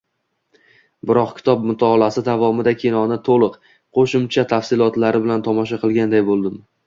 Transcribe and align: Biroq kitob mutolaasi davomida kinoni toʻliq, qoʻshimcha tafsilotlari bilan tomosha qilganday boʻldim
Biroq 1.09 1.33
kitob 1.39 1.67
mutolaasi 1.71 2.23
davomida 2.29 2.73
kinoni 2.85 3.19
toʻliq, 3.29 3.59
qoʻshimcha 3.99 4.45
tafsilotlari 4.53 5.21
bilan 5.27 5.45
tomosha 5.49 5.83
qilganday 5.85 6.27
boʻldim 6.31 6.59